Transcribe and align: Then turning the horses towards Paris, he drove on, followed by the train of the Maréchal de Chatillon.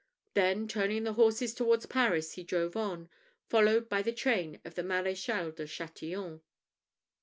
Then 0.33 0.67
turning 0.67 1.03
the 1.03 1.13
horses 1.13 1.53
towards 1.53 1.85
Paris, 1.85 2.31
he 2.33 2.43
drove 2.43 2.75
on, 2.75 3.07
followed 3.47 3.87
by 3.87 4.01
the 4.01 4.11
train 4.11 4.59
of 4.65 4.73
the 4.73 4.81
Maréchal 4.81 5.55
de 5.55 5.67
Chatillon. 5.67 6.41